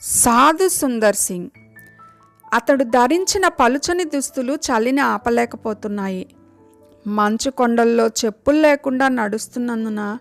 [0.00, 1.50] సాధు సుందర్ సింగ్.
[2.54, 6.26] అతడు ధరించిన పలుచని దుస్తులు చలిని ఆపలేకపోతున్నాయి.
[7.06, 10.18] మంచు కొండల్లో చెప్పులు లేకుండా నడుస్తున్నందున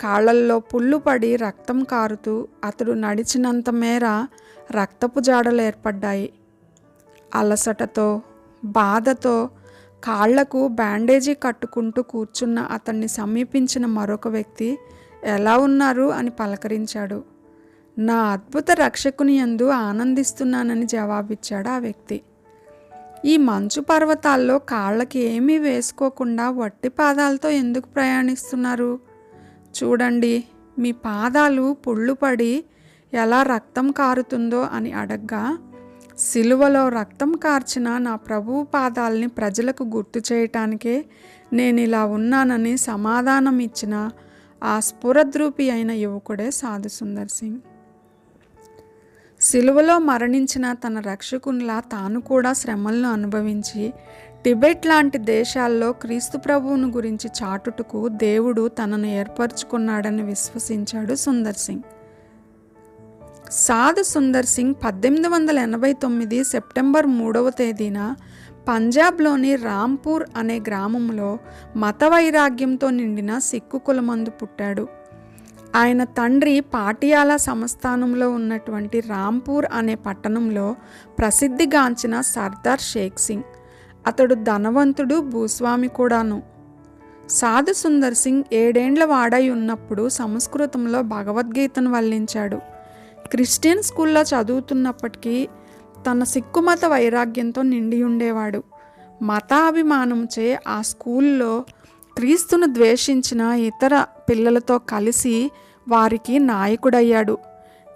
[0.00, 4.26] కాళ్ళల్లో పుళ్ళు పడి రక్తం కారుతూ అతడు నడిచినంత మేర
[4.70, 6.32] రక్తపు జాడలు ఏర్పడ్డాయి.
[7.34, 8.22] అలసటతో
[8.64, 9.50] బాధతో
[10.04, 14.78] కాళ్ళకు బ్యాండేజీ కట్టుకుంటూ కూర్చున్న అతన్ని సమీపించిన మరొక వ్యక్తి
[15.24, 16.12] ఎలా ఉన్నారు?
[16.12, 17.39] అని పలకరించాడు.
[17.98, 22.22] నా అద్భుత రక్షకుని యందు ఆనందిస్తున్నానని జవాబిచ్చాడు ఆ వ్యక్తి.
[23.24, 28.98] ఈ మంచు పర్వతాల్లో కాళ్ళకి ఏమీ వేసుకోకుండా వట్టి పాదాలతో ఎందుకు ప్రయాణిస్తున్నారు?
[29.76, 30.44] చూడండి
[30.78, 32.64] మీ పాదాలు పుళ్ళుపడి
[33.12, 35.58] ఎలా రక్తం కారుతుందో అని అడగ్గా
[36.18, 41.04] సిలువలో రక్తం కార్చిన నా ప్రభువు పాదాలని ప్రజలకు గుర్తు చేయటానికే
[41.52, 44.10] నేను ఇలా ఉన్నానని సమాధానం ఇచ్చిన
[44.64, 47.60] ఆ స్ఫురద్రూపి అయిన యువకుడే సాధు సుందర్ సింగ్.
[49.40, 53.92] సిలువలో మరణించిన తన రక్షకునిలా తాను కూడా శ్రమలను అనుభవించి
[54.44, 61.82] టిబెట్ లాంటి దేశాల్లో క్రీస్తు ప్రభువును గురించి చాటుటకు దేవుడు తనను ఏర్పరచుకున్నాడని విశ్వసించాడు సుందర్ సింగ్.
[63.50, 68.14] సాధు సుందర్ సింగ్ పద్దెనిమిది వందల ఎనభై తొమ్మిది సెప్టెంబర్ మూడవ తేదీన
[68.68, 71.38] పంజాబ్లోని రాంపూర్ అనే గ్రామంలో
[71.76, 74.99] మత వైరాగ్యంతో నిండిన సిక్కు కులమందు పుట్టాడు.
[75.76, 80.76] ఆయన తండ్రి పాటియాలా సంస్థానంలో ఉన్నటువంటి రాంపూర్ అనే పట్టణంలో
[81.18, 83.42] ప్రసిద్ధిగాంచిన సర్దార్ షేక్ సింగ్.
[84.06, 86.42] అతడు ధనవంతుడు భూస్వామి కూడాను.
[87.30, 92.56] సాధు సుందర్ సింగ్ ఏడేండ్ల వాడై ఉన్నప్పుడు సంస్కృతంలో భగవద్గీతను వల్లించాడు.
[93.30, 95.48] క్రిస్టియన్ స్కూల్లో చదువుతున్నప్పటికీ
[96.10, 98.62] తన సిక్కుమత వైరాగ్యంతో నిండి ఉండేవాడు
[99.22, 101.64] మతాభిమానంచే ఆ స్కూల్లో
[102.16, 105.50] క్రీస్తును ద్వేషించిన ఇతర పిల్లలతో కలిసి
[105.88, 107.38] వారికి నాయకుడయ్యాడు.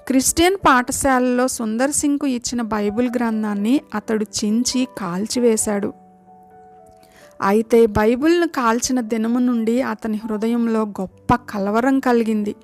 [0.07, 5.93] క్రిస్టియన్ పాఠశాలలో సుందర్ సింగ్కు ఇచ్చిన బైబిల్ గ్రంథాన్ని అతడు చించి కాల్చివేశాడు.
[7.43, 12.55] అయితే బైబిల్ను కాల్చిన దినము నుండి అతని హృదయంలో గొప్ప కలవరం కలిగింది.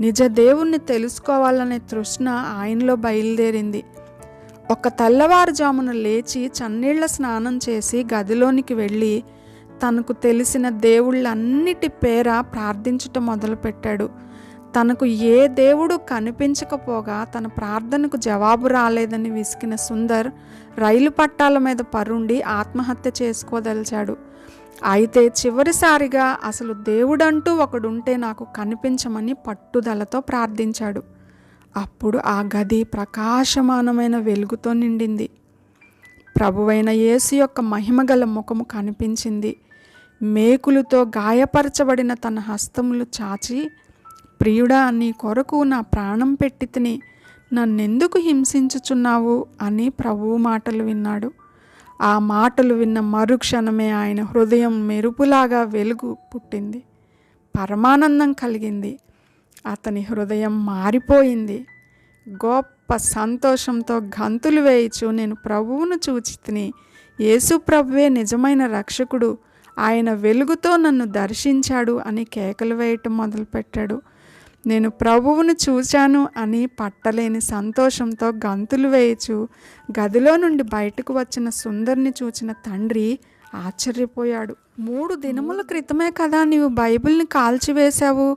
[0.00, 3.84] నిజ దేవుణ్ణి తెలుసుకోవాలనే తృష్ణ ఆయనలో బయలుదేరింది.
[4.70, 9.24] ఒక తెల్లవారుజామున లేచి చన్నీళ్ళ స్నానం చేసి గదిలోనికి వెళ్ళి
[9.82, 14.06] తనకు తెలిసిన దేవుళ్ళన్నిటి పేర ప్రార్థించటం మొదలుపెట్టాడు.
[14.76, 20.28] తనకు ఏ దేవుడు కనిపించకపోగా తన ప్రార్థనకు జవాబు రాలేదని విసికిన సుందర్
[20.78, 24.14] రైలు పట్టాల మీద పరుండి ఆత్మహత్య చేసుకోదలిచాడు.
[24.84, 31.02] అయితే చివరిసారిగా అసలు దేవుడంటూ ఒకడుంటే నాకు కనిపించమని పట్టుదలతో ప్రార్థించాడు.
[31.76, 35.26] అప్పుడు ఆ గది ప్రకాశమానమైన వెలుగుతో నిండింది.
[36.36, 39.52] ప్రభువైన యేసు యొక్క మహిమగల ముఖము కనిపించింది.
[40.22, 43.70] మేకులతో గాయపరచబడిన తన హస్తములు చాచి
[44.40, 47.00] ప్రియుడా నీ కొరకు నా ప్రాణం పెట్టి తిని
[47.52, 49.46] నన్నెందుకు హింసించుచున్నావు?
[49.62, 51.32] అని ప్రభువు మాటలు విన్నాడు.
[52.02, 56.82] ఆ మాటలు విన్న మరుక్షణమే ఆయన హృదయం మెరుపులాగా వెలుగు పుట్టింది.
[57.60, 58.98] పరమానందం కలిగింది.
[59.66, 61.66] అతని హృదయం మారిపోయింది.
[62.28, 66.72] గొప్ప సంతోషంతో గంతులు వేయచు నేను ప్రభువును చూచి తిని
[67.20, 69.38] యేసు ప్రభువే నిజమైన రక్షకుడు
[69.78, 74.02] ఆయన వెలుగుతో నన్ను దర్శించాడు అని కేకలు వేయటం మొదలుపెట్టాడు.
[74.66, 79.48] నేను ప్రభువును చూశాను అని పట్టలేని సంతోషంతో గంతులు వేయచు
[80.00, 83.18] గదిలో నుండి బయటకు వచ్చిన సుందర్ని చూచిన తండ్రి
[83.54, 84.56] ఆశ్చర్యపోయాడు.
[84.78, 88.36] మూడు దినముల క్రితమే కదా నీవు బైబిల్ని కాల్చివేశావు.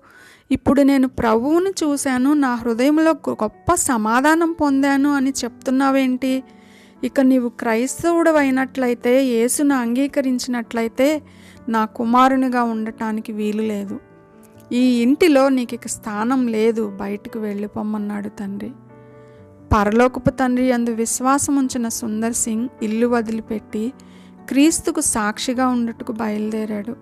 [0.52, 6.44] ఇప్పుడు నేను ప్రభువుని చూశాను నా హృదయంలో గొప్ప సమాధానం పొందాను అని చెప్తున్నావేంటి?
[7.06, 11.22] ఇక నీవు క్రైస్తవుడు అయినట్లయితే యేసును అంగీకరించినట్లయితే
[11.70, 14.00] నా కుమారునిగా ఉండటానికి వీలు లేదు.
[14.72, 18.72] ఈ ఇంటిలో నీకు ఇక స్థానం లేదు బయటకు వెళ్ళిపోమ్మన్నాడు తండ్రి.
[19.74, 23.94] పరలోకపు తండ్రి అందు విశ్వాసం ఉంచిన సుందర్ సింగ్ ఇల్లు వదిలిపెట్టి
[24.50, 26.96] క్రీస్తుకు సాక్షిగా ఉండటకు బయలుదేరాడు.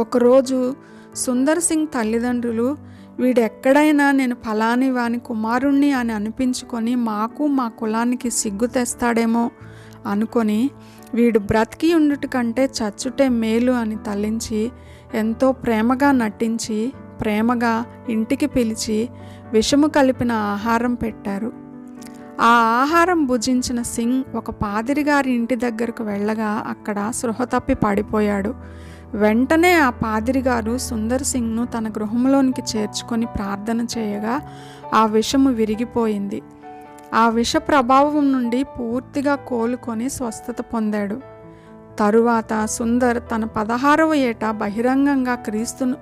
[0.00, 0.74] ఒకరోజు
[1.14, 2.76] సుందర్ సింగ్ తల్లిదండ్రులు
[3.18, 9.50] వీడెక్కడైనా నేను ఫలాని వాని కుమారుణ్ణి అని అనిపించుకొని మాకు మా కులానికి సిగ్గు తెస్తాడేమో
[10.06, 10.70] అనుకొని
[11.14, 14.60] వీడు బ్రతికి ఉండుట కంటే చచ్చుటే మేలు అని తలించి
[15.14, 19.08] ఎంతో ప్రేమగా నటించి ప్రేమగా ఇంటికి పిలిచి
[19.52, 21.52] విషము కలిపిన ఆహారం పెట్టారు.
[22.40, 28.54] ఆ ఆహారం భుజించిన సింగ్ ఒక పాదిరిగారి ఇంటి దగ్గరకు వెళ్ళగా అక్కడ సృహ తప్పి పడిపోయాడు.
[29.14, 34.40] వెంటనే ఆ పాదిరిగారు సుందర్ సింగ్ను తన గృహంలోనికి చేర్చుకొని ప్రార్థన చేయగా
[34.94, 36.42] ఆ విషము విరిగిపోయింది.
[37.14, 41.20] ఆ విష ప్రభావం నుండి పూర్తిగా కోలుకొని స్వస్థత పొందాడు.
[41.98, 45.96] తరువాత సుందర్ తన పదహారవ ఏట బహిరంగంగా క్రీస్తును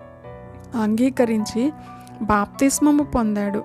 [0.82, 1.72] అంగీకరించి
[2.22, 3.64] బాప్తిస్మము పొందాడు.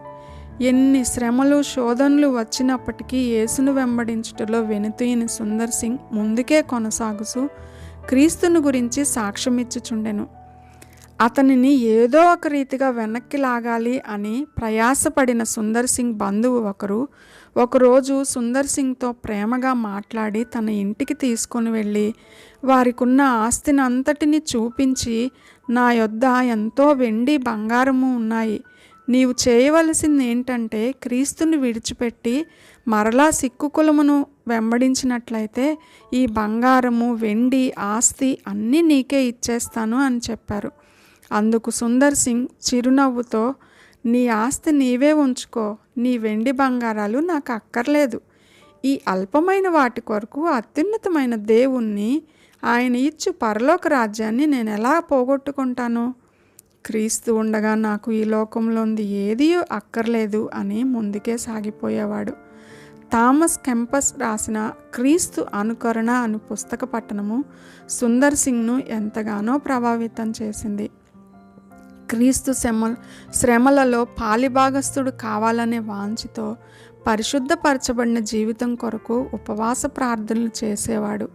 [0.62, 7.50] ఎన్ని శ్రమలు శోధనలు వచ్చినప్పటికీ యేసును వెంబడించుటలో వెనుతీయని సుందర్ సింగ్ ముందుకే కొనసాగుతూ
[8.08, 10.28] క్రీస్తుని గురించి సాక్ష్యమిచ్చుచుండెను
[11.22, 17.08] అతనిని ఏదో ఒక రీతిగా వెనక్కి లాగాలి అని ప్రయాసపడిన సుందర్ సింగ్ బంధువు ఒకరు
[17.58, 22.14] ఒకరోజు సుందర్ సింగ్తో ప్రేమగా మాట్లాడి తన ఇంటికి తీసుకొని వెళ్ళి
[22.64, 25.32] వారికున్న ఆస్తిని అంతటిని చూపించి
[25.70, 28.64] నా యొద్ద ఎంతో వెండి బంగారము ఉన్నాయి.
[29.10, 32.46] నీవు చేయవలసింది ఏంటంటే క్రీస్తుని విడిచిపెట్టి
[32.88, 35.78] మరలా సిక్కు కులమును వెంబడించినట్లయితే
[36.14, 40.72] ఈ బంగారము వెండి ఆస్తి అన్నీ నీకే ఇచ్చేస్తాను అని చెప్పారు.
[41.32, 43.56] అందుకు సుందర్ సింగ్ చిరునవ్వుతో
[44.06, 48.22] నీ ఆస్తి నీవే ఉంచుకో నీ వెండి బంగారాలు నాకు అక్కర్లేదు.
[48.86, 52.22] ఈ అల్పమైన వాటి కొరకు అత్యున్నతమైన దేవుణ్ణి
[52.64, 56.16] ఆయన ఇచ్చు పరలోక రాజ్యాన్ని నేను ఎలా పోగొట్టుకుంటాను?
[56.86, 62.51] క్రీస్తు ఉండగా నాకు ఈ లోకంలోంది ఏదీ అక్కర్లేదు అని ముందుకే సాగిపోయేవాడు.
[63.14, 67.44] థామస్ కెంపస్ రాసిన క్రీస్తు అనుకరణ అను పుస్తక పట్టణము
[67.90, 70.90] సుందర్ సింగ్ను ఎంతగానో ప్రభావితం చేసింది.
[72.10, 72.96] క్రీస్తు శ్రమ
[73.34, 76.56] శ్రమలలో పాలిభాగస్థుడు కావాలనే వాంఛతో
[77.08, 81.30] పరిశుద్ధపరచబడిన జీవితం కొరకు ఉపవాస ప్రార్థనలు చేసేవాడు.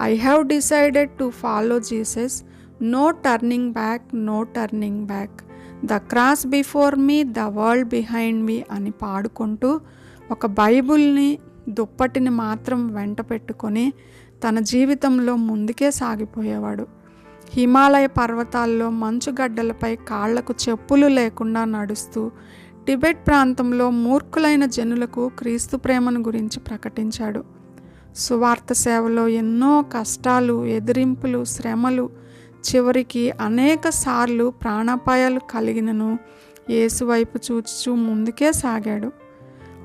[0.00, 2.42] I have decided to follow Jesus
[2.82, 5.40] no turning back no turning back
[5.84, 9.80] the cross before me the world behind me అని పాడుకుంటూ
[10.30, 11.38] ఒక బైబుల్ని
[11.68, 13.92] దుప్పటిని మాత్రం వెంట పెట్టుకొని
[14.44, 16.86] తన జీవితంలో ముందుకే సాగిపోయేవాడు.
[17.54, 22.30] హిమాలయ పర్వతాల్లో మంచుగడ్డలపై కాళ్ళకు చెప్పులు లేకుండా నడుస్తూ
[22.86, 27.44] టిబెట్ ప్రాంతంలో మూర్ఖులైన జనులకు క్రీస్తు ప్రేమను గురించి ప్రకటించాడు.
[28.16, 32.10] సువార్త సేవలో ఎన్నో కష్టాలు ఎదిరింపులు శ్రమలు
[32.68, 36.18] చివరికి అనేక సార్లు ప్రాణాపాయాలు కలిగినను
[36.70, 39.19] యేసు వైపు చూచుచూ ముందుకే సాగాడు.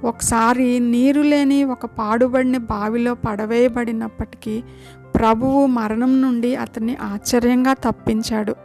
[0.04, 4.64] ఒకసారి నీరు లేని ఒక పాడుబడిన బావిలో పడవేయబడినప్పటికీ
[5.16, 8.56] ప్రభువు మరణం నుండి అతన్ని ఆశ్చర్యంగా తప్పించాడు.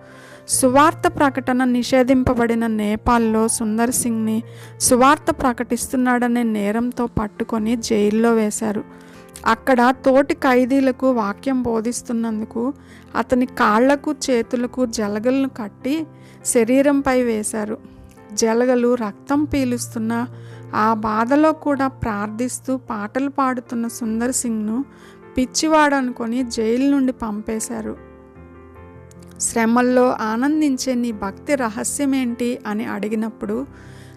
[0.49, 4.43] సువార్త ప్రకటన నిషేధింపబడిన నేపాల్లో సుందర్ సింగ్ని
[4.81, 8.85] సువార్త ప్రకటిస్తున్నాడనే నేరంతో పట్టుకొని జైల్లో వేశారు.
[9.47, 12.73] అక్కడ తోటి ఖైదీలకు వాక్యం బోధిస్తున్నందుకు
[13.17, 16.06] అతని కాళ్ళకు చేతులకు జలగలను కట్టి
[16.44, 18.00] శరీరంపై వేశారు.
[18.35, 20.27] జలగలు రక్తం పీలుస్తున్న
[20.75, 24.85] ఆ బాధలో కూడా ప్రార్థిస్తూ పాటలు పాడుతున్న సుందర్ సింగ్ను
[25.38, 27.97] పిచ్చివాడనుకొని జైలు నుండి పంపేశారు.
[29.41, 33.67] శ్రమల్లో ఆనందించే నీ భక్తి రహస్యమేంటి అని అడిగినప్పుడు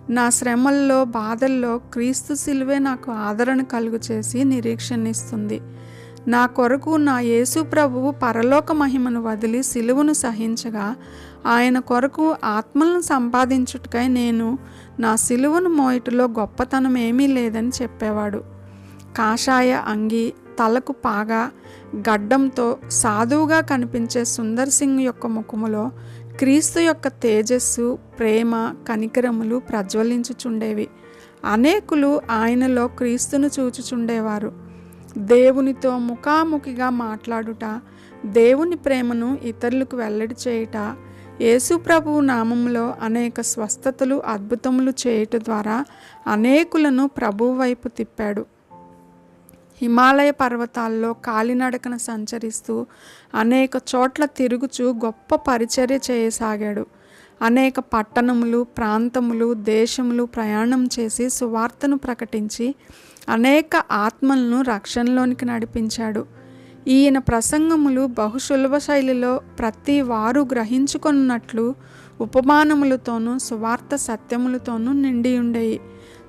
[0.10, 5.62] నా శ్రమల్లో బాధల్లో క్రీస్తు సిలువే నాకు ఆదరణ కలుగు చేసి నిరీక్షణిస్తుంది
[6.28, 10.96] నా కొరకు నా యేసు ప్రభువు పరలోక మహిమను వదిలి సిలువను సహించగా
[11.46, 14.58] ఆయన కొరకు ఆత్మలను సంపాదించుటకై నేను
[15.00, 18.38] నా సిలువను మోయటలో గొప్పతనం ఏమీ లేదని చెప్పేవాడు.
[19.18, 21.52] కాషాయ అంగి తలకు పాగా
[21.98, 25.92] గడ్డంతో సాధువుగా కనిపించే సుందర్ సింగ్ యొక్క ముఖములో
[26.40, 30.88] క్రీస్తు యొక్క తేజస్సు ప్రేమ కనికరములు ప్రజ్వలించుచుండేవి.
[31.46, 34.63] అనేకులు ఆయనలో క్రీస్తును చూచుచుండేవారు.
[35.18, 37.80] దేవునితో ముఖాముఖిగా మాట్లాడుట
[38.26, 40.96] దేవుని ప్రేమను ఇతరులకు వెల్లడి చేయుట
[41.42, 45.86] యేసు ప్రభువు నామంలో అనేక స్వస్థతలు అద్భుతములు చేయుట ద్వారా
[46.28, 48.46] అనేకులను ప్రభువు వైపు తిప్పాడు.
[49.82, 52.86] హిమాలయ పర్వతాల్లో కాలినడకన సంచరిస్తూ
[53.36, 56.86] అనేక చోట్ల తిరుగుచూ గొప్ప పరిచర్య చేయసాగాడు.
[57.42, 62.76] అనేక పట్టణములు ప్రాంతములు దేశములు ప్రయాణం చేసి సువార్తను ప్రకటించి
[63.30, 66.26] అనేక ఆత్మలను రక్షణలోనికి నడిపించాడు.
[66.88, 71.76] ఈయన ప్రసంగములు బహుశులభ శైలిలో ప్రతి వారు గ్రహించుకున్నట్లు
[72.22, 75.80] ఉపమానములతోనూ సువార్త సత్యములతోనూ నిండి ఉండేవి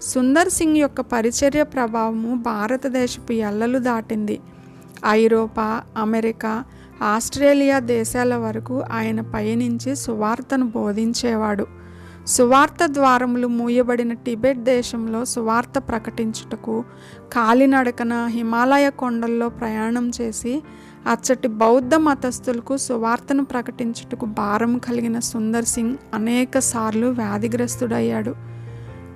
[0.02, 4.40] సుందర్ సింగ్ యొక్క పరిచర్య ప్రభావము భారతదేశపు ఎల్లలు దాటింది.
[5.06, 6.64] ఐరోపా అమెరికా
[7.02, 11.66] ఆస్ట్రేలియా దేశాల వరకు ఆయన పయనించి సువార్తను బోధించేవాడు.
[12.26, 16.84] సువార్త ద్వారములు మూయబడిన టిబెట్ దేశంలో సువార్త ప్రకటించుటకు
[17.32, 20.62] కాలినడకన హిమాలయ కొండల్లో ప్రయాణం చేసి
[21.06, 28.34] అచ్చటి బౌద్ధ మతస్థులకు సువార్తను ప్రకటించుటకు భారం కలిగిన సుందర్ సింగ్ అనేక సార్లు వ్యాధిగ్రస్తుడయ్యాడు.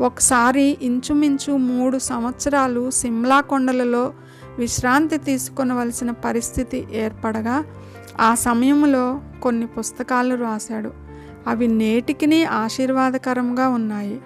[0.01, 4.13] ఒకసారి ఇంచుమించు మూడు సంవత్సరాలు సిమ్లా కొండలలో
[4.59, 7.65] విశ్రాంతి తీసుకొనవలసిన పరిస్థితి ఏర్పడగా
[8.21, 11.08] ఆ సమయంలో కొన్ని పుస్తకాలు రాశాడు.
[11.49, 14.21] అవి నేటికిని ఆశీర్వాదకరంగా ఉన్నాయి.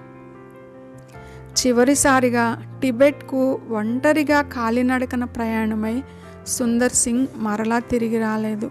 [1.58, 2.46] చివరిసారిగా
[2.82, 6.02] టిబెట్కు ఒంటరిగా కాలినడకన ప్రయాణమై
[6.46, 8.70] సుందర్ సింగ్ మరలా తిరిగి రాలేదు.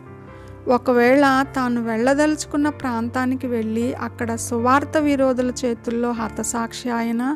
[0.68, 7.36] ఒకవేళ తాను వెళ్ళదలుచుకున్న ప్రాంతానికి వెళ్ళి అక్కడ సువార్త విరోధుల చేతుల్లో హతసాక్షి ఆయన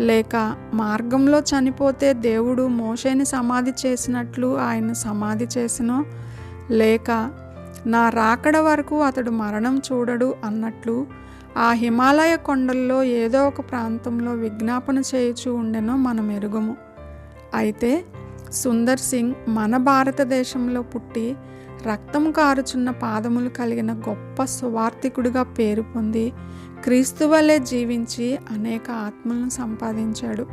[0.00, 6.04] లేక మార్గంలో చనిపోతే దేవుడు మోషేని సమాధి చేసినట్లు ఆయన సమాధి చేసినో
[6.70, 7.30] లేక
[7.86, 11.06] నా రాకడ వరకు అతడు మరణం చూడడు అన్నట్లు
[11.56, 16.76] ఆ హిమాలయ కొండల్లో ఏదో ఒక ప్రాంతంలో విజ్ఞాపన చేయుచూ ఉండెనో మనం ఎరుగుము
[17.54, 18.04] అయితే
[18.52, 21.36] సుందర్ సింగ్ మన భారతదేశంలో పుట్టి
[21.86, 26.32] రక్తం కారుచున్న పాదములు కలిగిన గొప్ప సువార్థికుడిగా పేరు పొంది
[26.84, 30.46] క్రీస్తు వలె జీవించి అనేక ఆత్మలను సంపాదించాడు.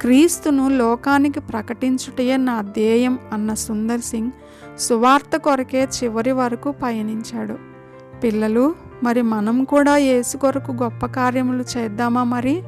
[0.00, 4.30] క్రీస్తును లోకానికి ప్రకటించుటయే నా ధ్యేయం అన్న సుందర్ సింగ్
[4.78, 7.56] సువార్త కొరకే చివరి వరకు పయనించాడు.
[8.24, 12.62] పిల్లలు మరి మనం కూడా యేసు కొరకు గొప్ప కార్యములు చేద్దామా మరి?